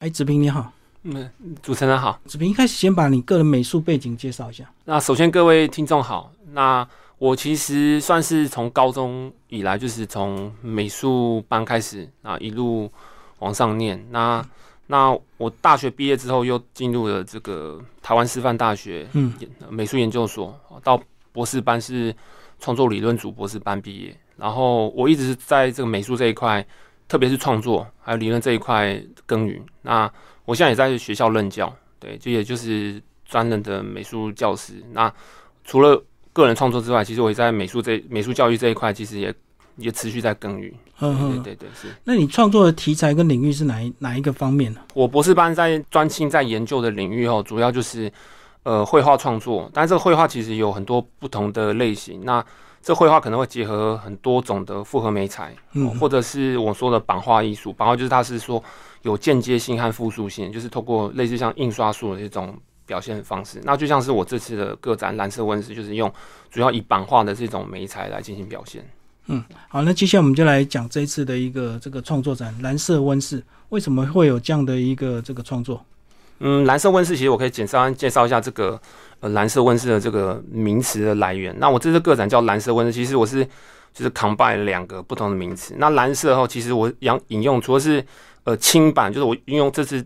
[0.00, 0.72] 哎，子平你好，
[1.02, 1.30] 嗯，
[1.60, 2.18] 主持人好。
[2.24, 4.64] 子平一开始先把你个人美术背景介绍一下。
[4.86, 6.88] 那首先各位听众好，那
[7.18, 12.90] 我其实算是从高中以来就是从美术班开始啊，一路
[13.40, 14.02] 往上念。
[14.10, 14.42] 那
[14.86, 19.34] 那我大学毕业之后又进入了这个台湾师范大学嗯
[19.68, 20.98] 美术研究所，到
[21.30, 22.14] 博士班是
[22.58, 24.18] 创作理论组博士班毕业。
[24.38, 26.66] 然后我一直是在这个美术这一块。
[27.10, 30.08] 特别是创作还有理论这一块耕耘，那
[30.44, 34.74] 我现在也在学校任教，对，就也就是专任的美术教师。
[34.92, 35.12] 那
[35.64, 36.00] 除了
[36.32, 39.34] 个人创作之外，其实我也在美术这美术教育这一块，其实也
[39.74, 40.72] 也持续在耕耘。
[41.00, 41.88] 嗯对对对，是。
[42.04, 44.80] 那你创作的题材跟领域是哪一哪一个方面呢？
[44.94, 48.12] 我博士班在专心在研究的领域哦，主要就是
[48.62, 52.20] 呃绘画创作，但是这个绘画其实有很多不同的类型。
[52.24, 52.44] 那
[52.82, 57.70] 这绘画可能会结合很多种的复合媒材，嗯，或者是我说的版画艺术。
[57.72, 58.62] 版画就是它是说
[59.02, 62.56] 有间接性和复数性，就是透过类似像印刷术的这种
[62.86, 63.60] 表现方式。
[63.64, 66.10] 那就像是我这次的个展蓝色温室，就是用
[66.50, 68.82] 主要以版画的这种媒材来进行表现。
[69.26, 75.84] 嗯，好，那接下来我们就来讲这一次的一个这个创作展蓝色温室，为什么会有这样的一个这个创作？
[76.38, 78.80] 嗯，蓝色温室其实我可以简单介绍一下这个。
[79.20, 83.44] 呃，蓝色温室的这个名词的来源，那我这次个展叫蓝色温室，其实我是
[83.92, 85.74] 就是 combine 两个不同的名词。
[85.76, 88.02] 那蓝色后，其实我引引用，除了是
[88.44, 90.02] 呃青版，就是我运用这次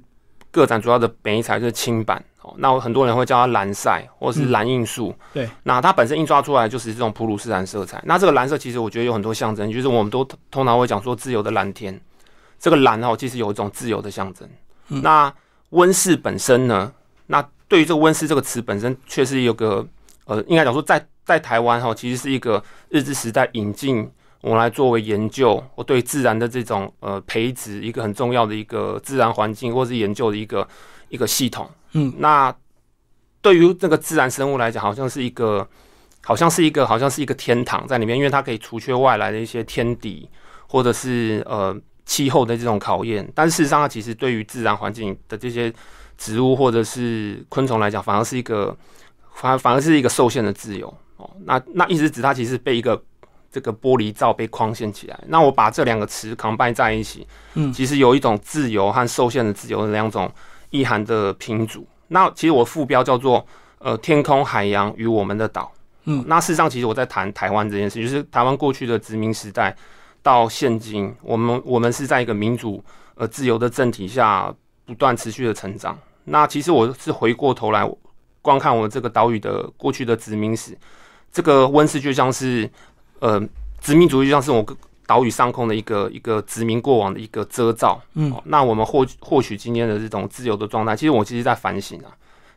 [0.51, 2.53] 个展主要的本意材就是青版哦。
[2.59, 5.15] 那很多人会叫它蓝晒或是蓝印素。
[5.33, 8.03] 对，那它本身印刷出来就是这种普鲁士蓝色彩。
[8.05, 12.01] 那这个蓝色其实我觉得有很多象征，就是我们都通常会讲说自由的蓝天。
[12.59, 14.49] 这个蓝哦，其实有一种自由的象征。
[14.89, 15.33] 那
[15.71, 16.93] 温室本身呢？
[17.27, 19.87] 那对于这个温室这个词本身，确实有个
[20.27, 30.69] 呃，应该讲说，在在台湾哈，其实是一个日治时代引进我们来作为研究我对自然的这种呃培植一个很重要的一个自然环境或是研究的一个
[31.09, 31.69] 一个系统。
[31.93, 32.55] 嗯，那
[33.41, 35.67] 对于这个自然生物来讲，好像是一个
[36.23, 40.29] 好像是一个好像是一个天堂在里面，因为它可以除却外来的一些天敌
[40.67, 41.75] 或者是呃
[42.05, 43.27] 气候的这种考验。
[43.35, 45.73] 但事实上，它其实对于自然环境的这些
[46.17, 48.77] 植物或者是昆虫来讲，反而是一个
[49.33, 51.29] 反反而是一个受限的自由哦。
[51.45, 53.01] 那那意思指它其实被一个
[53.51, 55.19] 这个玻璃罩被框限起来。
[55.27, 60.31] 那我把这两个词 combine 在一起，嗯，其实有一种自由和受限的自由的两种
[60.71, 61.87] 意涵的拼组。
[62.09, 63.45] 那其实我副标叫做
[63.79, 65.73] 呃天空海洋与我们的岛。
[66.05, 69.77] 嗯，那事实上其实我在谈台湾这件事，就是台湾过去的殖民时代
[70.23, 72.83] 到现今，我们我们是在一个民主
[73.15, 74.55] 呃自由的政体下。
[74.85, 75.99] 不断持续的成长。
[76.25, 77.91] 那其实我是回过头来
[78.41, 80.77] 观看我们这个岛屿的过去的殖民史，
[81.33, 82.69] 这个温室就像是
[83.21, 83.41] 呃
[83.81, 84.65] 殖民主义，就像是我
[85.07, 88.01] 岛屿上空的一个一个殖民过往的一个遮罩。
[88.15, 92.09] 嗯，那我们获获取今天的这种自由的状态，其实我其实在反省啊，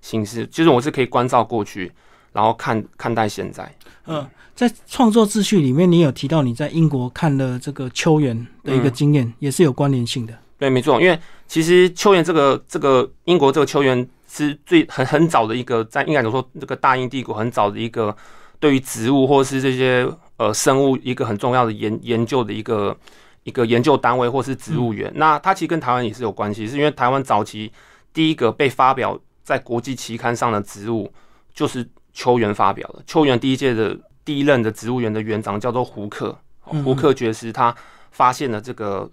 [0.01, 1.91] 形式其实我是可以关照过去，
[2.31, 3.69] 然后看看待现在。
[4.05, 10.33] 嗯，在创作秩序里面，你有提到你在英国看了这个秋园的一个经验，也是有关联性的。
[10.57, 18.15] 对，没错，因为其实秋园这个这个英国这个秋园是最很很早的一个，在应该怎么说，这个大英帝国很早的一个
[18.59, 22.97] 对于植物或是这些呃生物一个很重要的研研究的一个
[23.43, 25.11] 一个研究单位或是植物园。
[25.15, 27.71] 那它其实跟台湾也是有关系，是因为台湾早期
[28.11, 31.13] 第一个被发表在国际期刊上的植物
[31.53, 33.03] 就是秋园发表的。
[33.05, 33.95] 秋园第一届的
[34.25, 37.75] 第一任的植物园的园长叫做胡克，胡克爵士，他
[38.09, 39.07] 发现了这个。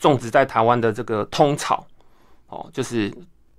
[0.00, 1.86] 种植在台湾的这个通草，
[2.48, 3.14] 哦，就是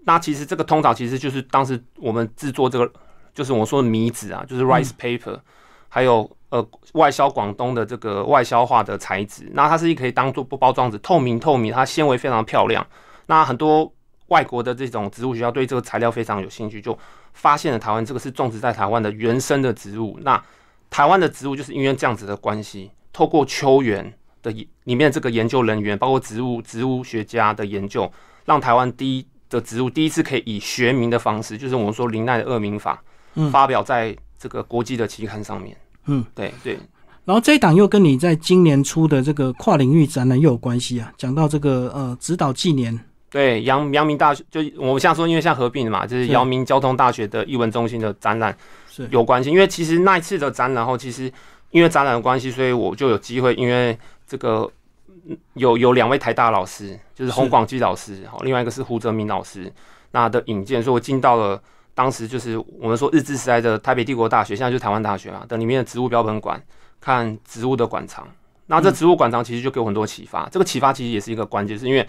[0.05, 2.91] 那其实这个通草其实就是当时我们制作这个，
[3.33, 5.39] 就是我说的米纸啊，就是 rice paper，
[5.87, 12.85] 还有呃外销广东的这个外销化的材质，那它是一可以当做不包装纸，透明透明，它纤维非常漂亮。
[13.27, 13.93] 那很多
[14.29, 16.97] 外国的这种植物学校对这个材料非常有兴趣，就
[17.33, 20.17] 发现了台湾这个是种植在台湾的原生的植物。
[20.23, 20.43] 那
[20.89, 24.11] 台湾的植物就是因为这样子的关系，透过秋园。
[24.41, 24.51] 的
[24.83, 28.11] 里面这个研究人员，包括植物植物学家的研究，
[28.45, 33.01] 让台湾第一的植物第一次可以以学名的方式，就是我们说林奈的恶名法，
[33.51, 35.75] 发表在这个国际的期刊上面。
[36.05, 36.77] 嗯，对对。
[37.23, 42.99] 然后这一档又跟你在今年初的这个跨领域展览又有关系啊，讲到这个呃指导纪年。
[43.29, 48.57] 对，阳阳明大学就我们像说，因为像合并的嘛，就是阳明交通大学的艺文中心的展览
[48.89, 49.49] 是有关系。
[49.51, 51.31] 因为其实那一次的展览后，其实
[51.69, 53.97] 因为展览的关系，所以我就有机会，因为
[54.31, 54.71] 这个
[55.55, 59.69] 有有两位台大老师，就是洪广基老师，好，另外一个是胡泽明老师，
[60.11, 61.61] 那的引荐，所以我进到了
[61.93, 66.63] 当时就是我们说日治时代的台北帝国大学，现在就是台湾大学嘛的里面的植物标本馆，
[67.01, 68.25] 看植物的馆藏。
[68.67, 72.07] 那这植物馆藏其实就给我很多启发，这个启发其实也是一个关键，是因为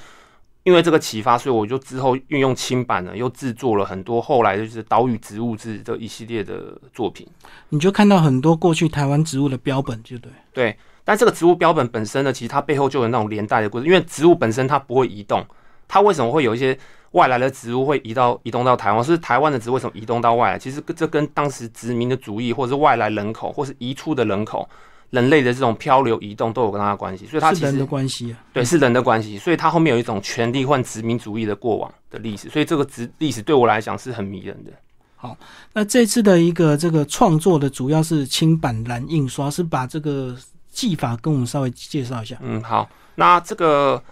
[0.63, 7.27] 因为这个启发，所以我就之后运用轻版呢，又制作了很多后来就是岛屿植物志这一系列的作品。
[7.71, 10.31] 你就看到很多过去台湾植物的标本，就对。
[10.53, 15.45] 对，但这个植物标本本身呢，其实它背后就有那种连带的故事，因为植物本身它不会移动，
[15.89, 16.79] 它为什么会有一些
[17.13, 19.03] 外来的植物会移到移动到台湾？
[19.03, 20.59] 是台湾的植物为什么移动到外来？
[20.59, 24.69] 其实这跟当时殖民的主义，或者是外来人口，或是移出的人口。
[25.11, 34.73] 人类的这种漂流移动都有跟它的关系，所以它其实人的关系啊，对，是人的关系，所以它后面有一种权力换殖民主义的过往的历史，所以这个殖历史对我来讲是很迷人的。
[35.17, 35.37] 好，
[35.75, 40.35] 那这次的一个这个创作的主要是轻版蓝印刷，是把这个
[40.73, 42.37] 技法跟我们稍微介绍一下。
[42.41, 44.03] 嗯，好，那这个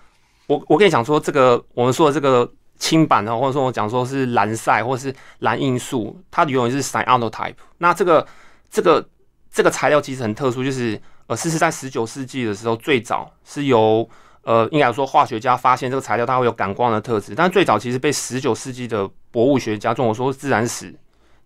[0.47, 2.49] 我我跟你讲说，这个我们说的这个
[2.79, 8.25] 轻版呢，或者说我讲说是蓝晒或是蓝印素，它原文是 cyanotype，那这个
[8.71, 9.05] 这个。
[9.53, 10.97] 这个材料其实很特殊，就是
[11.27, 14.09] 呃，是是在十九世纪的时候，最早是由
[14.43, 20.95] 呃，应该说化学家发现这个材料它会有感光的特质，但最早其实被十九世纪的博物学家，中我说自然史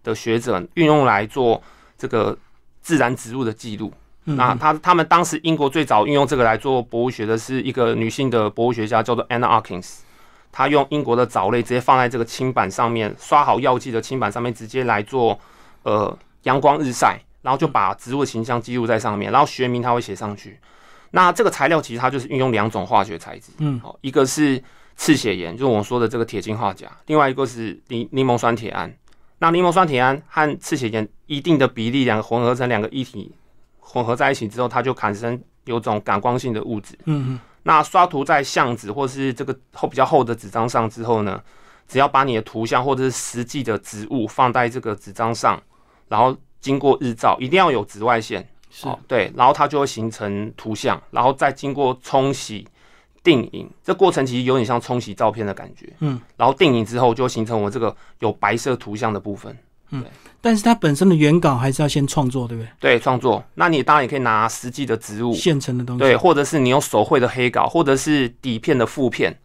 [0.03, 1.63] 的学者运用来做
[1.97, 2.37] 这个
[2.83, 3.91] 自然植物的记录。
[4.25, 9.99] 那他他们当时英国最早运用这个来做博物学的是一个女性的博物学家，叫做 Anna Arkins，
[10.51, 15.39] 她用英国的藻类直接放在这个青板上面，刷好药剂的青板上面直接来做
[15.83, 17.21] 呃阳光日晒。
[17.45, 20.59] 然后就把植物的形象记录在上面，然后学名他会写上去。
[21.11, 24.59] 那这个材料其实它就是运用两种化学材质，嗯，好，一个是
[24.97, 28.91] 赤血盐，就是我们说的这个铁氰化钾，另外一个是柠柠檬酸铁胺。
[29.41, 33.31] 那柠檬酸铁胺和赤血盐一定的比例两个混合成两个一体，
[33.85, 36.99] 混合在一起之后，它就产生有种感光性的物质。
[37.05, 37.41] 嗯嗯。
[37.63, 41.41] 那刷涂在相纸或是这个厚比较厚的纸张上之后呢，
[41.87, 45.63] 只要把你的图像或者是实际的植物放在这个纸张上，
[46.09, 46.37] 然后。
[46.65, 48.89] 经过日照，一定要有紫外线，是。
[49.07, 52.67] 对，然后它就会形成图像，然后再经过冲洗、
[53.23, 59.55] 定影，这过程其实有点像冲洗照片的感觉，嗯，然后定影之后就形成我这个有白色图像的部分，
[59.91, 60.03] 嗯，
[60.45, 62.69] 但是它本身的原稿还是要先创作，对不对？
[62.79, 69.37] 对，创作，那你当然也可以拿实际的植物现成的东西，对，或者是你用手绘的黑稿，或者是底片的副片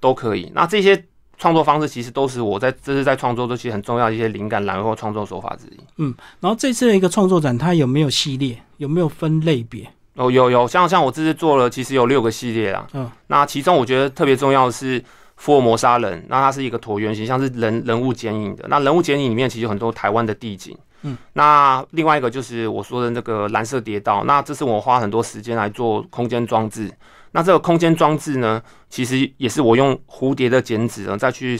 [0.00, 1.02] 都可以，那这些。
[1.40, 5.78] 创作方式其实都是我在这是在创作中其实很重要的一些灵感来或创作手法之一。
[5.98, 8.60] 嗯，然后这次的一个创作展，它有没有系列？
[8.78, 9.88] 有没有分类别？
[10.14, 12.84] 哦，有有，像像我这次做了，其实有六个系列啦。
[12.92, 15.00] 嗯，那其中我觉得特别重要的是
[15.38, 18.66] 福尔摩沙人，那它是一个椭圆形，像是人人物剪影的。
[18.68, 20.76] 那人物剪影里面其实有很多台湾的地景。
[21.02, 26.92] 嗯，那另外一个就是我说的那个蓝色跌道，那这是我花很多时间来做空间装置。
[27.30, 31.56] 那这个空间装置呢，其实也是我用蝴蝶的剪纸呢，再去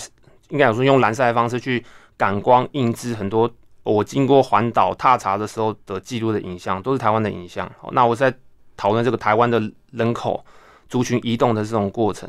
[0.49, 1.85] 应该有说用蓝色的方式去
[2.17, 3.49] 感光印制很多
[3.85, 7.71] 我经过环岛踏查的时候的记录的影像，都是台湾的影像。
[7.81, 8.35] 好，那我在
[8.77, 10.45] 讨论这个台湾的人口
[10.89, 12.29] 族群移动的这种过程。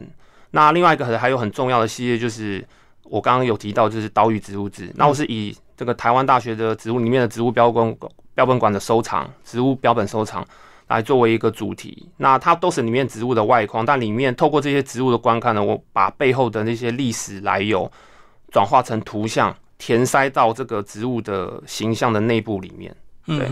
[0.51, 2.65] 那另外一个还有很重要的系列，就是
[3.03, 4.91] 我刚刚有提到，就是岛屿植物志。
[4.95, 7.97] 那我是以这个台湾大学的植物里面的植物标本
[8.35, 10.45] 标本馆的收藏，植物标本收藏。
[10.87, 17.91] 来作为一个主题，那它都是里面植物的外框，但里面透过这些植物的观看呢，我把背后的那些历史来由
[18.51, 22.91] 转化成图像，填塞到这个植物的形象的内部里面。
[23.27, 23.47] 对，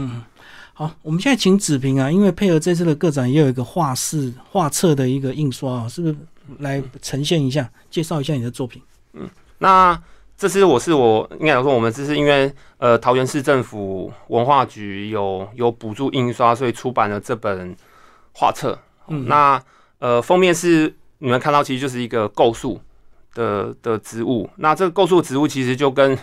[0.74, 6.16] 好，我们现在请子平啊，因为配合这次的个展，也有一个画室画册的一个印刷啊，是不是
[6.60, 8.82] 来呈现一下，介绍一下你的作品？
[9.14, 10.02] 嗯，那。
[10.40, 17.76] 这次我是我应该来说，我们这是因为呃桃园市政府文化局有有补助印刷，所以出版了这本
[18.34, 18.78] 画册。
[19.08, 19.60] 嗯，那
[19.98, 22.80] 呃封面是你们看到，其实就是一个构树
[23.34, 24.48] 的的植物。
[24.58, 26.16] 那这个构树植物其实就跟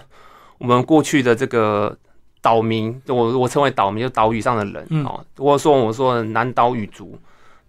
[0.59, 1.99] 我们过去的这个
[2.41, 7.19] 岛民，我我称为岛民，就岛屿上的人哦，或者说我说南岛语族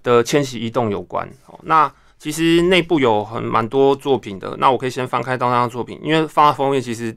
[0.03, 1.27] 的迁徙移动有关。
[1.47, 1.91] 哦，那
[2.25, 7.15] 其实内部有很蛮多作品的，那我可以先翻开到那张作品，因为放在封面，其实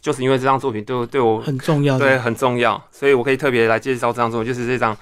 [0.00, 4.96] 就是因为这张作品对对我很重要，对很重要，所以我可以特别来介绍这张作品，就是这张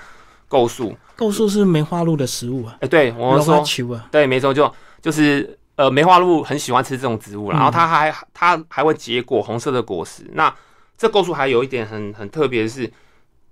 [0.49, 0.93] 构树。
[1.15, 2.77] 构树是梅花鹿的食物啊？
[2.81, 3.63] 哎，对，我们说
[4.11, 4.69] 对，没错，就
[5.01, 10.29] 就是呃，梅花鹿很喜欢吃这种植物，然后它还它还会结果红色的果实。
[10.33, 10.53] 那
[10.99, 12.93] 这构树还有一点很很特别的是，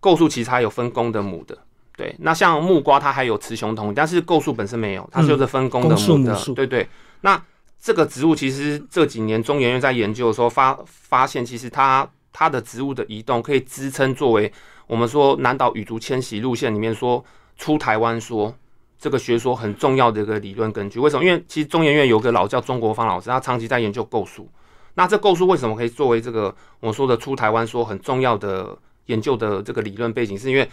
[0.00, 1.57] 构树其实它有分公的母的。
[2.00, 6.35] 对，那像木瓜它还有雌雄同，但是构树本身没有，它就是分工的母的。
[6.54, 6.88] 对对，
[7.21, 7.38] 那
[7.78, 14.50] 这个植物其实这几年中研院在研究的时候发发现，其实它它的植物的移动可以支撑作为
[14.87, 17.23] 我们说南岛语族迁徙路线里面说
[17.59, 18.54] 出台湾说
[18.99, 20.99] 这个学说很重要的一个理论根据。
[20.99, 21.23] 为什么？
[21.23, 24.49] 因为其实中研院有个老叫中国芳老师，他长期在研究构树。
[24.95, 28.76] 那这构树为什么可以作为这个我说的出台湾说很重要的
[29.07, 30.38] 研究的这个理论背景？
[30.38, 30.66] 是因为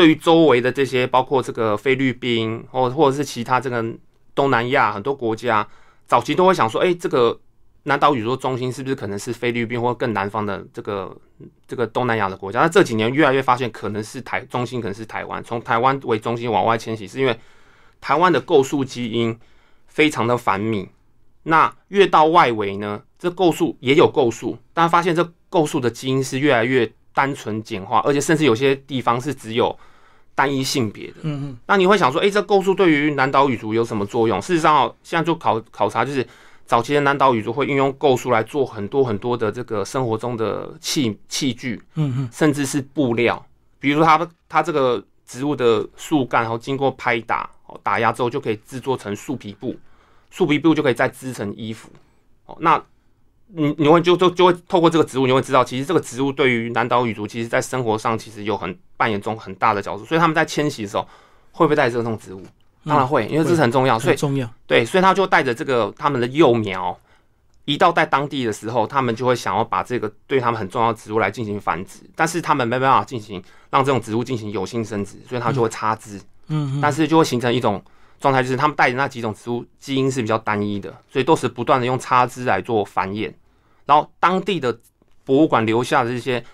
[0.00, 3.84] 对于周围的这些，包括这个菲律宾或或者是其他这个
[4.34, 5.68] 东南亚很多国家
[6.06, 7.38] 早期都会想说，哎，这个
[7.82, 11.14] 南岛语族中心是不是可能是菲律宾或更南方的这个
[11.68, 12.60] 这个东南亚的国家？
[12.62, 17.38] 那这几年越来越发现，可能是台中心可能是台湾，从台湾为中心往外迁徙，是因为
[18.00, 19.38] 台湾的构树基因
[19.86, 20.88] 非常的繁密。
[21.42, 29.78] 那越到外围呢，这构树也有构树，但发现这构树的基因是越来越单纯简化，而且甚至有些地方是只有
[30.40, 31.16] 单一性别的。
[31.22, 31.58] 嗯嗯。
[31.66, 34.40] 那你会想说，哎，这构树对于南岛语族有什么作用？
[34.40, 36.26] 事实上哦，现在就考考察，就是
[36.64, 43.44] 早期的南岛语族会运用构树来做很多很多的这个生活中的器器具，嗯嗯，甚至是布料，
[43.78, 47.50] 比如说它它这个植物的树干，然后经过拍打、
[47.82, 49.76] 打压之后，就可以制作成树皮布。
[50.30, 51.90] 树皮布就可以再织成衣服，
[52.46, 52.80] 哦，那
[53.52, 61.06] 你你会就就就会透过这个植物，你会知道，其实这个植物对于南岛语族，其实在生活上其实有很扮演中很大的角色，所以他们在迁徙的时候
[61.52, 62.42] 会不会带着这种植物？
[62.84, 64.48] 当然会，因为这是很重要，所以重要。
[64.66, 66.98] 对，所以他就带着这个他们的幼苗，
[67.64, 77.82] 一到在当地的时候，他们就会想要把这个对他们很重要的植物来进行繁殖，但是他们没办法进行让这种植物进行有性生殖，所以它就会插枝，嗯，但是就会形成一种。
[78.20, 83.32] 状态就是他们带的那几种植物基因是比较单一的，所以都是不断的用插枝来做繁衍。
[83.90, 84.78] 然后当地的
[85.24, 86.44] 博物馆留下的这些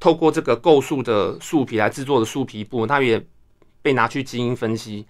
[0.00, 3.24] 透过这个构树的树皮来制作的树皮布，它也
[3.82, 5.06] 被拿去基因分析。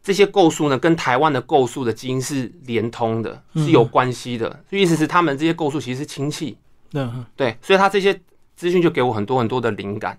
[0.00, 4.62] 这些构树呢，跟台湾的构树的基因是连通的，是有关系的。
[4.70, 6.56] 意思是他们这些构树其实是亲戚。
[6.92, 8.14] 嗯，对，所以他这些
[8.54, 10.16] 资讯就给我很多很多的灵感。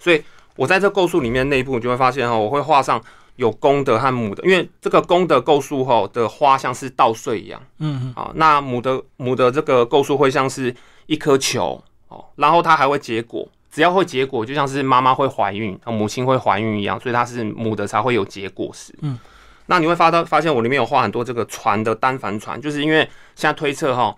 [0.00, 0.20] 所以
[0.56, 3.00] 我在这构树里面内部，你就会发现哈，我会画上。
[3.40, 10.74] 有公的和母的，因为这个公的构树后的花像是稻穗一样，嗯，啊，那母的母的这个构树会像是
[11.06, 19.18] 一颗球哦，然后它还会结果，只要会结果，就像是妈妈会怀孕，母亲会怀孕一样，所以它是母的才会有结果实，嗯，
[19.64, 22.98] 那你会发到发现我里面有画很多这个船的单帆船，就是因为
[23.34, 24.14] 现在推测哈，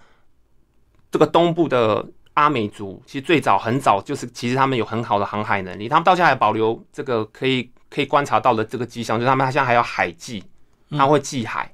[1.13, 7.71] 这个东部的阿美族其实最早很早就是其实他们有很好的航海能力，他们到现在还保留这个可以。
[7.93, 10.43] 可以观察到的这个迹象，就是他们现在还有海祭，
[10.91, 11.71] 他会祭海，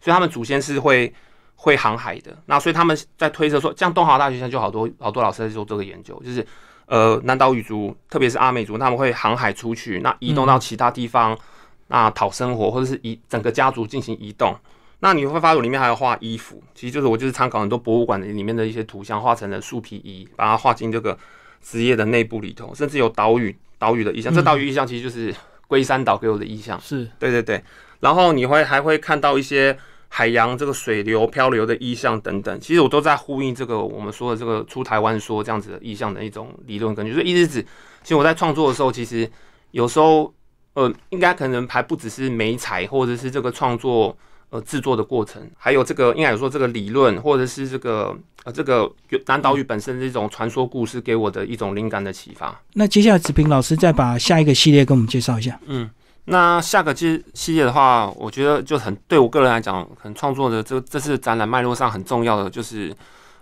[0.00, 1.14] 所以他们祖先是会
[1.54, 2.36] 会航海的。
[2.46, 6.44] 那所以他们在推测说，像东华大学现在就好多好多老师在做这个研究，就是
[6.86, 11.38] 呃南岛语族，特别是阿美族，他们会航海出去，那移动到其他地方，
[11.86, 14.56] 那讨生活，或者是移整个家族进行移动。
[14.98, 21.16] 那你会发现里面还有画衣服，其实就是我就是参考很多博物馆的里面的一些图像，画成了树皮衣，把它画进这个
[21.62, 24.34] 职业的内部里头，甚至有岛屿岛屿的意象。
[24.34, 25.32] 这岛屿意象其实就是。
[25.70, 27.62] 龟山岛给我的意象是对对对，
[28.00, 37.12] 然后你会还会看到一些海洋这个水流漂流的意象等等，其实我都在呼应这个我们说的这个出台湾说这样子的意象的一种理论根据。
[37.12, 37.62] 所以意思指，
[38.02, 39.30] 其实我在创作的时候，其实
[39.70, 40.34] 有时候
[40.74, 44.16] 呃，应该可能还不只是美彩或者是这个创作。
[44.50, 48.90] 呃，制作的过程，还有这个应该有说这个理论，或者是这个呃这个
[49.26, 52.60] 南岛屿本身这种传说故事给我的一种灵感的启发。
[52.72, 55.56] 那接下来子平老师再把下一个系列跟我们介绍一下。
[55.66, 55.88] 嗯，
[56.24, 62.92] 那下个系系列的话，我觉得就很对我个人来讲，很创作的这这次展览脉络上很重要的就是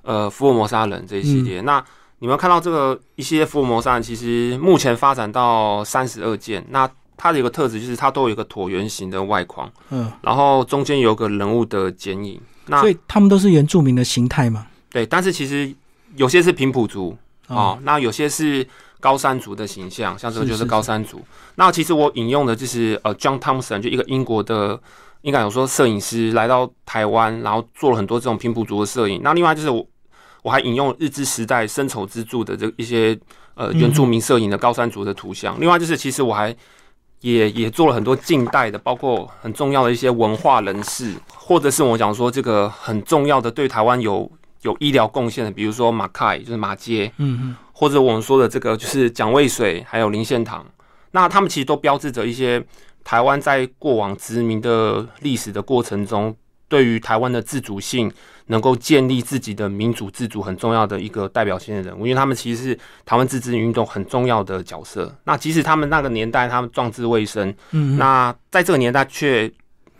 [0.02, 1.62] 呃福尔摩沙人这一系列。
[1.62, 1.82] 那
[2.18, 6.62] 你们看到这个一些福尔摩沙人，其实目前发展到三十二件。
[6.68, 6.86] 那
[7.18, 14.66] 它的一个特质就是它都有一个椭圆形的外框，嗯，然后中间有个人物的剪影，那所以他们都是原住民的形态嘛？
[14.88, 15.74] 对，但是其实
[16.16, 17.14] 有些是平埔族
[17.48, 18.66] 哦，那有些是
[19.00, 21.20] 高山族的形象，像这个就是高山族。
[21.56, 24.80] 那其实我引用的就是呃，John Thompson 就一个英国的，
[25.22, 29.20] 应该有说摄影师来到台湾，然后做了很多这种平埔族的摄影。
[29.24, 29.84] 那另外就是我
[30.42, 33.18] 我还引用日治时代深丑之助的这一些
[33.54, 35.60] 呃原住民摄影的高山族的图像。
[35.60, 36.54] 另外就是其实我还
[37.20, 44.30] 也也做了很多近代的，包括很重要的一些文化人士，或者是我讲说这个很重要的对台湾有
[44.62, 50.64] 有医疗贡献的，比如说马凯，就是马街，嗯嗯，或者我们说的这个就是蒋渭水，还有林献堂，
[51.10, 52.64] 那他们其实都标志着一些
[53.02, 56.34] 台湾在过往殖民的历史的过程中，
[56.68, 58.12] 对于台湾的自主性。
[58.50, 65.14] 能够建立自己的民主自主很重要的一个代表性的人物，因为他们其实是台湾自治运动很重要的角色。
[65.24, 69.52] 那即使他们那个年代他们壮志未生，嗯，那在这个年代却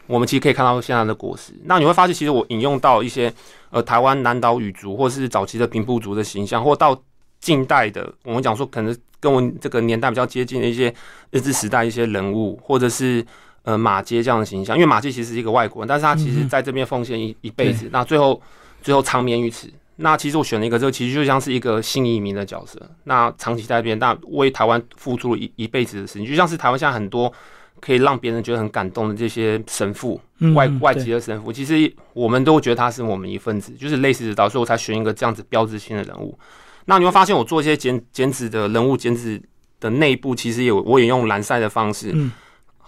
[0.06, 1.52] 我们其实可以看到现在的果实。
[1.64, 3.30] 那你会发现，其实我引用到一些
[3.68, 6.98] 呃台湾南岛语族或是早期的平埔族的形象，或到
[7.40, 10.94] 近代的我们讲说可能跟我这个年代比较接近的一些
[11.32, 13.22] 日治时代一些人物，或者是。
[13.68, 18.40] 呃，马街这样的形象，因为马街其实是一个外国人，但是他其实在这边奉献一一辈子，那最后
[18.80, 19.70] 最后长眠于此。
[19.96, 27.30] 那其实我选了一个，这个其实就像是一个新移民的角色，那长期在这边，那为台湾付出了一一辈子的事情，就像是台湾现在很多
[27.78, 36.38] 可以让别人觉得很感动的这些神父，嗯外外籍的神父，其实我们都觉得他是我们一份子，就是类似的道，所以我才选一个这样子标志性的人物。
[36.86, 39.38] 那你会发现，我做一些剪剪纸的人物剪纸
[39.78, 42.32] 的内部，其实有我也用蓝晒的方式，嗯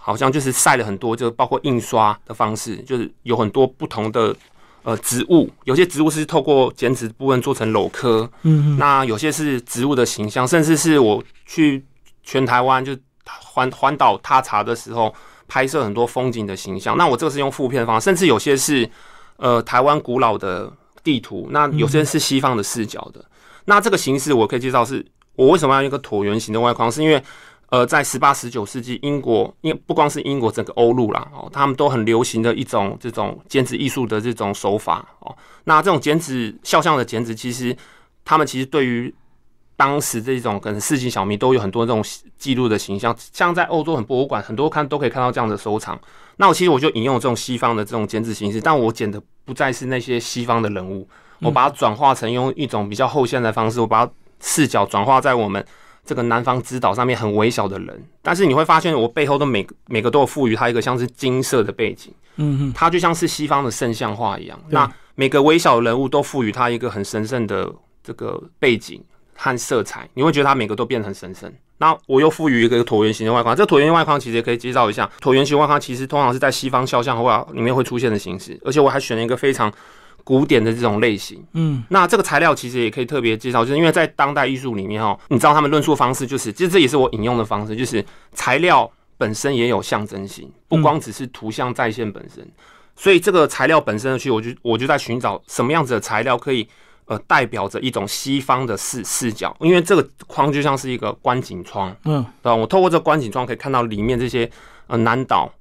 [0.03, 4.35] 好像就是晒了很多，就包括印刷的方式，就是有很多不同的
[4.81, 11.85] 呃植物，有些植物是透过剪纸部分做成镂刻，嗯嗯那有些是植物的形象，甚至是我去
[12.23, 15.13] 全台湾就环环岛踏查的时候，
[15.47, 16.97] 拍摄很多风景的形象。
[16.97, 18.89] 那我这个是用负片方式，甚至有些是
[19.37, 23.23] 呃台湾古老的地图，那有些是西方的视角的。
[23.65, 25.05] 那这个形式我可以介绍是，
[25.35, 27.23] 我为什么要用一个椭圆形的外框，是因为。
[27.71, 35.33] 呃，在十八、十九世纪，英国，因为不光是英国，整个欧陆啦，哦，他们都很流行的一种这种剪纸艺术的这种手法哦。
[35.63, 37.73] 那这种剪纸肖像的剪纸，其实
[38.25, 39.13] 他们其实对于
[39.77, 42.03] 当时这种可能市井小民都有很多这种
[42.37, 45.97] 记录的形象，像在欧洲很博物馆，很多看都可以看到这样的收藏。
[46.35, 51.07] 那我其实我就引用这种西方的这种剪纸形式，但我剪的不再是那些西方的人物，
[51.39, 54.11] 我把它转化成用一种比较后现代的方式，我把它
[54.41, 55.65] 视角转化在我们
[56.05, 58.03] 这个南方之岛上面很微小的人。
[58.21, 62.13] 但是你会发现，我背后都每每个都有赋予它一个像是金色的背景。
[62.37, 64.59] 嗯嗯它就像是西方的圣像画一样。
[64.69, 67.71] 那每个微小的人物都赋予它一个很神圣的
[68.03, 69.03] 这个背景
[69.35, 71.51] 和色彩，你会觉得它每个都变得很神圣。
[71.77, 75.09] 那我又赋予一个椭圆形的外框，这个椭圆形外框其实也可以介绍一下。
[75.19, 79.71] 椭圆形外框其实通常是在西方肖像画里面会出现的形式，而且我还选了一个非常
[80.23, 81.43] 古典的这种类型。
[81.53, 92.47] 嗯那这个材料其实也可以特别介绍，就是因为在当代艺术里面哈，你知道他们论述方式就是，其实这也是我引用的方式，就是材料本身也有象征性，不光只是图像再现本身。
[92.95, 96.67] 所以这个材料本身的去，我就我就在寻找什么样子的材料可以
[97.05, 102.55] 呃代表着一种西方的视视角，因为这个框就像是一个观景窗，嗯对吧？
[102.55, 104.49] 我透过这个观景窗可以看到里面这些
[104.87, 105.51] 呃南岛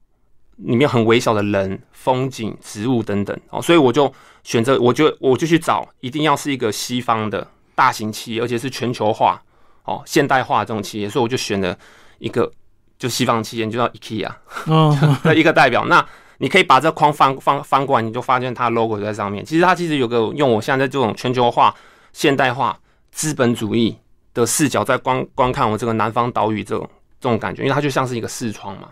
[0.64, 4.12] 里面很微小的人、风景、植物等等哦，所以我就
[4.42, 9.42] 选择，我就我就去找，一定要是一个西方的大型企业，而且是全球化
[9.84, 11.76] 哦、现代化这种企业，所以我就选了
[12.18, 12.49] 一个
[12.99, 14.30] 就西方企业，就叫 IKEA
[14.66, 15.86] 哦的 一个代表。
[15.86, 16.06] 那
[16.38, 19.44] 你可以把这框翻翻翻过来，你就发现它 logo 在上面。
[19.44, 21.75] 其实它其实有个用我现在这种全球化、
[22.12, 22.78] 现代化、
[23.10, 23.96] 资本主义
[24.32, 28.88] 的视角在观观看我这个南方岛屿这种这种感觉，因为它就像是一个视窗嘛。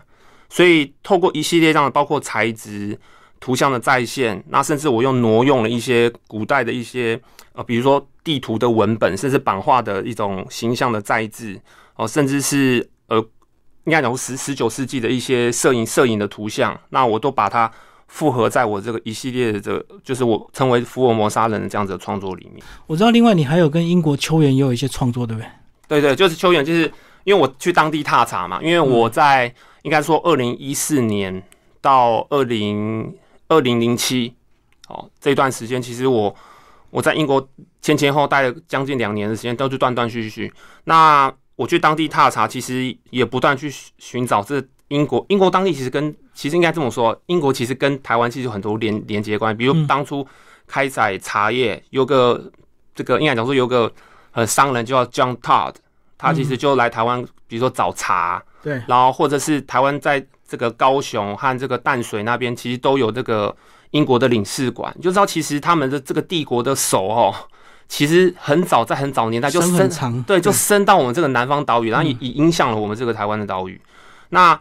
[0.49, 2.99] 所以透过一系列这样的，包括材质、
[3.39, 7.19] 图像的再现，那甚至我又挪用了一些古代的一些
[7.53, 11.59] 呃，比如说地图的文本，甚至版画的一种形象的再制
[11.95, 13.17] 哦，甚至是呃，
[13.85, 17.71] 应该讲十十九世纪的一些摄影摄影的图像，那我都把它
[18.07, 22.63] 复合在我这个一系列的这个，就是我称为福尔摩沙人的这样子的创作里面。
[22.87, 25.49] 我知道，另外你还有跟英国秋园也有一些创作，对不对？
[25.87, 26.91] 对对，就是秋园，就是
[27.29, 31.43] 因为我去当地踏查嘛，因为我在应该说二零一四年
[31.79, 33.15] 到二零
[33.49, 34.33] 二零零七
[34.87, 36.35] 哦这段时间，其实我
[36.89, 37.47] 我在英国
[37.83, 40.51] 前前后待了将近两年的时间，都是断断续续。
[40.85, 49.85] 那我去当地踏查，其实也不断去寻找这英国英国当地其实跟其实应该这么说，英国其实跟台湾其实有很多连连接关系，比如嗯。
[49.85, 50.27] 当初
[50.65, 52.51] 开采茶叶有个
[52.95, 53.93] 这个应该讲说有个
[54.31, 55.75] 呃商人叫 John Todd，
[56.19, 63.55] 他其实就来台湾，比如说找茶，对，然后或者是台湾在这个高雄和这个淡水那边，其实都有这个
[63.91, 67.33] 英国的领事馆，你就知道其实他们的这个帝国的手哦，
[67.87, 69.89] 其实很早在很早年代就伸
[70.23, 73.81] 对，就伸到我们这个南方岛屿，然后也影响了我们这个台湾的岛屿。
[74.29, 74.59] 那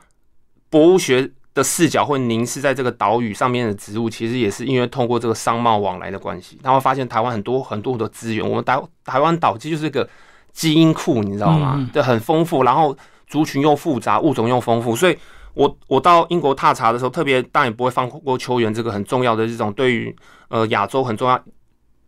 [0.71, 10.09] 博物学的视角会凝视在这个岛屿上面的植物，其实也是因为通过这个商贸往来的关系，他会发现台湾很多很多的资源，我们台台湾岛其实就是一个
[10.53, 11.91] 基因库，你知道吗嗯嗯？
[11.93, 15.17] 对，很丰富，然后族群又复杂，物种又丰富，所以
[15.55, 20.15] 我我到英国踏查的时候，特别当然也不会放过秋园这个很重要的这种对于
[20.49, 21.39] 呃亚洲很重要，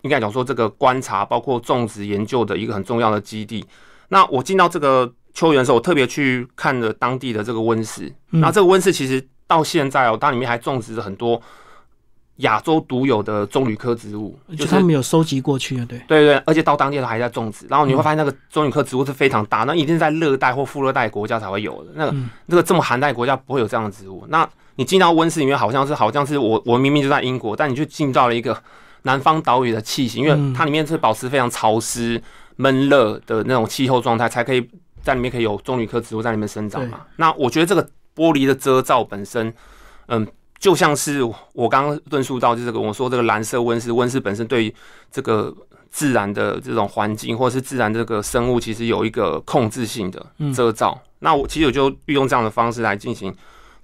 [0.02, 3.64] 应该讲说这个观察包括种植研究的一个很重要的基地。
[4.08, 8.12] 那我进到这个秋园的时候，我特别去看了当地的这个温室。
[8.32, 11.40] 嗯那这个温室其实到现在哦，它里面还种植着很多
[12.40, 21.90] 亚洲独有的棕榈科植物，就他们有收集过去的，对，对对，而且到当地都还在种植，然后你会发现那个棕榈科植物是非常大，那一定在热带或副热带国家才会有的。
[21.94, 24.24] 那个、嗯那个这么寒带国家不会有这样的植物。
[24.28, 28.56] 那你进到温室里面，好像是好像是我我明明就在英国，但你就进到了一个
[29.02, 32.22] 南方岛屿的气息，因为嗯它里面是保持非常潮湿、
[32.56, 34.66] 闷热的那种气候状态，才可以
[35.02, 37.02] 在里面可以有棕榈科植物在里面生长嘛。
[37.16, 37.82] 那我觉得这个
[38.16, 39.52] 玻璃的遮罩本身，
[40.06, 40.26] 嗯。
[40.60, 41.22] 就像是
[41.54, 44.74] 我刚刚论述到，就这个我说这个蓝色温室，温室本身对于
[45.10, 45.52] 这个
[45.90, 51.00] 自然的这种环境，或者是自然这个生物，其实有一个控制性的嗯遮罩。
[51.20, 53.34] 那我其实我就运用这样的方式来进行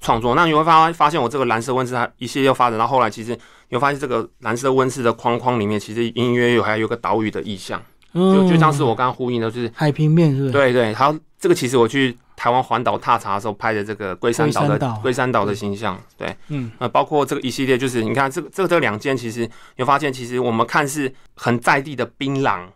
[0.01, 0.35] 创作。
[0.35, 3.33] 那你会发发现，我这个蓝色温室它一系列发展到后来，其实
[3.71, 10.53] 你会发现这个蓝色温室的框框里面，其实隐隐约有还有个岛屿的意象，就就像是我刚刚呼应的，就是海平面，是不是？
[10.53, 22.69] 对对，好，这个其实我去台湾环岛踏查的时候拍的这个龟山岛的龟山岛的形象，对，嗯，呃，包括这个一系列，就是你看这个这个这两件，其实你会发现，其实我们看是很在地的槟榔。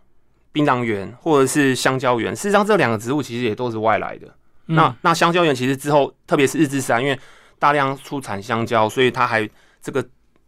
[0.53, 4.27] 槟榔园或者是香蕉园，事实上这两个植物其实也都是外来的。
[4.65, 7.17] 那那香蕉园其实之后，特别是日治时代，因为
[7.57, 9.49] 大量出产香蕉，所以它还
[9.81, 10.05] 这个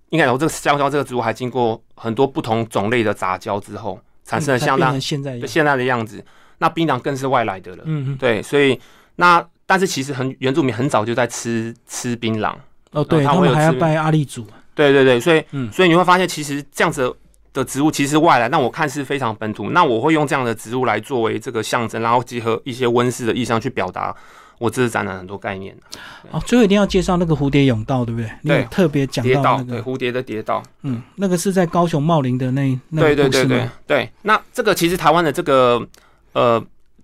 [0.10, 6.22] 应该说这个香蕉这个植物还经过很多不同种类的杂交之后，产生了相当现在现在的样子。
[6.58, 7.84] 那槟榔更是外来的了。
[7.86, 8.18] 嗯嗯。
[8.18, 8.78] 对，所以
[9.16, 12.54] 那但是其实很原住民很早就在吃吃槟榔。
[12.92, 14.46] 哦，对，他们还要拜阿力祖。
[14.76, 17.16] 对对对，所以嗯所以你会发现，其实这样子。
[17.54, 19.70] 的植物其实外来，但我看是非常本土。
[19.70, 24.12] 那我会用这样的植物来作为这个象征，然后结合一些温室的意象去表达
[24.58, 25.78] 我这次展览很多概念。
[26.32, 28.32] 哦，最后一定要介绍那个蝴蝶甬道，对不对？
[28.44, 30.64] 对，特别讲到那个蝴蝶的蝶道。
[30.82, 34.10] 嗯，那个是在高雄茂林的那那对对对对对。
[34.24, 35.88] 那这个其实台湾的这个
[36.32, 36.60] 呃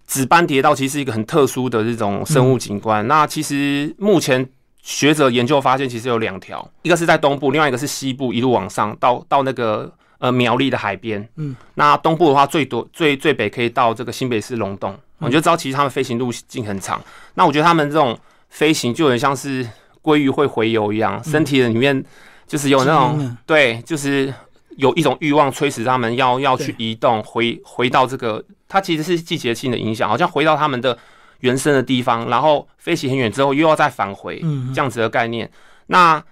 [0.10, 3.08] 紫斑蝶道其实是一个很特殊的这种生物景观。
[3.08, 4.46] 那其实目前
[4.82, 9.94] 学者研究发现，其实有两条，一个是在东部，另外一个是西部，一路往上到到那个。
[10.22, 17.02] 呃，苗栗的海边，嗯，那东部的话，最多最最北可以到这个新北市龙洞，我就知道其实他们飞行路径很长。
[17.36, 18.20] 那我觉得他们这种
[18.50, 19.66] 飞行就很像是
[20.04, 22.04] 鲑鱼会回游一样，身体的里面
[22.46, 24.34] 就是有那种对，就是
[24.76, 30.98] 有一种欲望催使他们要要去移动，回回到这个，它其实是季节性的影响，好像回到他们的
[31.40, 35.50] 原生的地方，然后飞行很远之后又要再返回，嗯，这样子的概念。
[35.88, 36.24] 那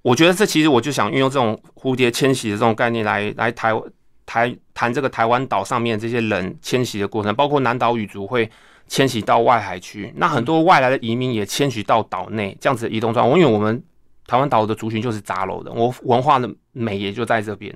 [0.00, 3.72] 我觉得这其实我就想运用这种蝴蝶迁徙的这种概念来来台
[4.26, 8.50] 台谈这个台湾岛上面这些人迁徙的过程，包括南岛语族会
[8.88, 13.38] 迁徙到外海区，那很多外来的移民也迁徙到岛内，这样子的移动状况。
[13.38, 13.82] 因为我们
[14.26, 17.72] 台湾岛的族群就是杂楼的，我文化的美也就在这边。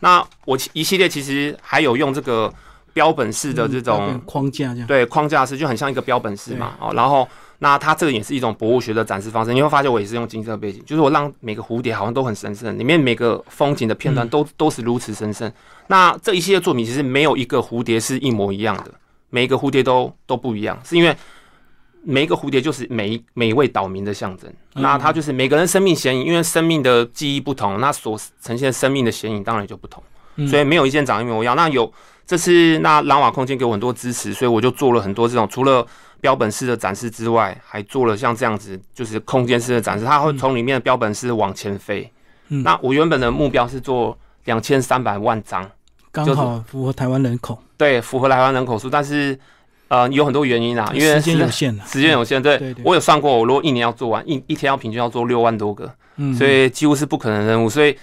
[0.00, 2.52] 那我一系列其实还有用这个
[2.92, 7.28] 标本式的这种框架，这样对框架式就很像一个标本式嘛，哦，然后。
[7.60, 15.52] 那它这个也是一种博物学的展示方式，你会发现我也是用金色背景，就是我让每个蝴蝶好像都很神圣，里面每个风景的片段都都是如此神圣。
[15.88, 18.94] 那这一系列作品其实没有一个蝴蝶是一模一样的，
[19.30, 21.12] 每一个蝴蝶都都不一样，是因为
[22.04, 24.48] 每一个蝴蝶就是每一每一位岛民的象征。
[24.74, 30.00] 那它就是每个人生命显影，因为生命的记忆不同，那所呈现生命的显影当然就不同，
[30.46, 31.56] 所以没有一件长一模一样。
[31.56, 31.92] 那有
[32.28, 35.84] 这次那朗瓦空间给我很多支持，所以我就做了很多这种除了。
[36.20, 40.04] 标本式的展示之外，还做了像这样子，就是空间式的展示。
[40.04, 42.12] 它会从里面的标本式往前飞。
[42.48, 45.70] 嗯，那我原本的目标是做两千三百万张，
[46.10, 47.56] 刚好符合台湾人口。
[47.76, 49.38] 对，符合台湾人口数，但是
[49.86, 52.42] 呃有很多原因啊，因为时间有限，时间有限。
[52.42, 57.70] 对，我有算过，我如果一年要做完，一一天要平均要做六万多个，嗯，所以几乎是不可能任务。
[57.70, 57.96] 所以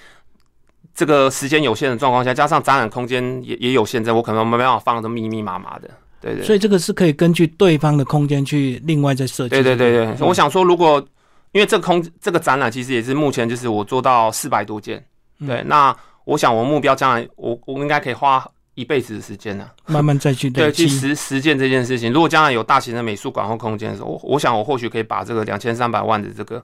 [0.95, 5.89] 这个时间有限的状况下，加上展览空间也也有限制，我可能没办法放的密密麻麻的。
[6.21, 9.49] 对对，所以这个是可以根据对方的空间去另外再设计。
[9.49, 11.05] 对对对对，我想说，如果
[11.51, 15.05] 因为这个空这个展览其实也是目前就是我做到四百多件，
[15.45, 18.43] 对，那我想我目标将来我我应该可以花
[18.75, 22.13] 一辈子的时间呢，慢慢再去对去实实践这件事情。
[22.13, 26.63] 如果将来有大型的美术馆或空间的时候，我我想我或许可以把这个两千三百万的这个。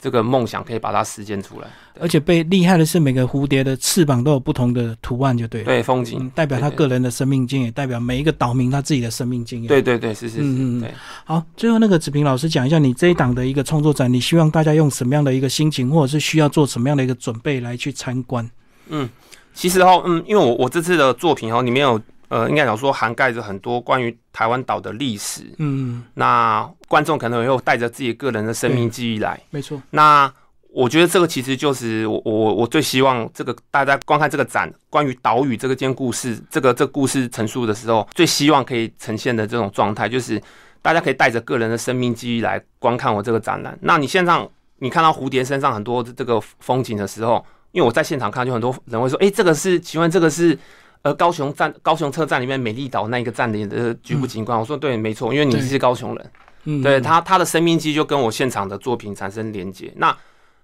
[0.00, 1.66] 这个梦想可以把它实现出来，
[1.98, 5.66] 而且被厉害的是每个蝴蝶的翅膀都有不同的图案，就对了。
[5.66, 9.68] 对，风景代表他个人的生命经验，代表每一个岛民他自己的生命经验。
[9.68, 10.42] 对对对，是是是。
[10.42, 10.90] 嗯嗯。
[11.24, 18.48] 好，最后那个子平老师讲一下，你这一档的一个创作展，你希望大家用什么样的一个心情，或者是需要做什么样的一个准备来去参观？
[18.88, 19.08] 嗯，
[19.54, 22.00] 其实哈，嗯，因为我我这次的作品哈里面有。
[22.28, 25.42] 呃，应该讲说涵盖着很多关于台湾岛的历史。
[25.58, 29.40] 嗯，那观众可能也有带着自己个人的生命记忆来。
[29.50, 29.80] 没错。
[29.90, 30.32] 那
[30.70, 40.42] 我觉得这个其实就是我我我最希望这个大家观看这个展，关于岛屿这个件故事，这个这故事陈述的时候，最希望可以呈现的这种状态，就是
[40.82, 43.78] 大家可以带着个人的生命记忆来观看我这个展览。
[43.80, 44.46] 那你现场
[44.78, 50.58] 你看到蝴蝶身上很多这个风景的时候，因为我在现场看，就很多人会说：“哎，这个是，请问这个是？”
[51.06, 56.30] 呃，高雄站、高雄车站里面美丽岛那一个站的的局部景观，我说对，没错，因为你是高雄人，
[56.64, 59.92] 嗯，对他他的生命机就跟我现场的作品产生连接。
[59.94, 60.12] 那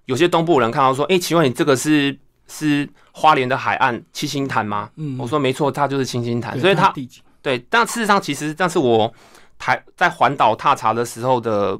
[0.03, 2.13] 有些东部人看到说，哎，请问你这个是
[2.49, 4.89] 是花莲的海岸七星潭吗？
[4.97, 6.93] 嗯，我说没错，它就是七星潭，所以它
[7.41, 9.09] 对，但事实上其实，但是我
[9.57, 11.79] 台在环岛踏查的时候的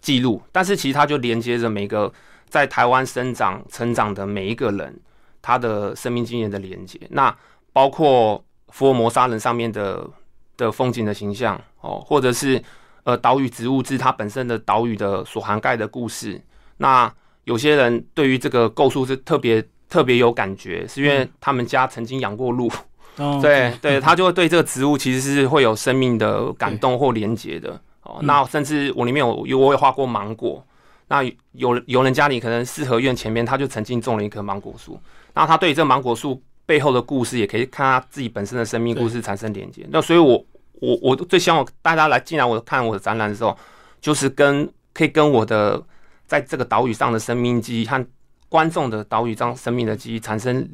[0.00, 2.12] 记录，但是其实它就连接着每个
[2.48, 5.00] 在台湾生长成长的每一个人
[5.40, 6.98] 他的生命经验的连接。
[7.10, 7.32] 那
[7.72, 10.08] 包括福尔摩沙人上面的
[10.56, 12.62] 的风景的形象哦，或者是
[13.04, 16.40] 呃岛屿植物志它本身的岛屿的所涵盖的故事。
[16.78, 17.12] 那
[17.44, 22.70] 有些人对于这个构树是特别特别有感觉，是因为他们家曾经养过鹿，
[23.42, 27.80] 对对，他就会对这个植物其实是会有生命的感动或连接的。
[28.02, 30.64] 哦，那甚至我里面有有我也画过芒果，
[31.08, 35.00] 那有有人家里可能四合院前面他就曾经种了一棵芒果树，
[35.34, 39.86] 那他对这芒果树背后的故事也可以看他自己本身的生命故事产生连接。
[39.90, 40.44] 那所以，我
[40.74, 43.56] 我我最希望大家来进来我看我的展览的时候，
[44.00, 45.82] 就是跟可以跟我的
[46.26, 48.06] 在这个岛屿上的生命记忆和
[48.48, 50.68] 观众的岛屿上生命的记忆产生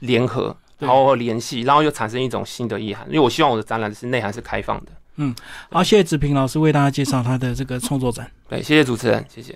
[0.00, 3.06] 联合，然后联系，然后又产生一种新的意涵。
[3.08, 4.92] 因为我希望我的展览是内涵是开放的。
[5.16, 5.34] 嗯，
[5.70, 8.30] 好，谢谢子平老师为大家介绍他的这个创作展。
[8.48, 9.54] 对，谢谢主持人，谢谢。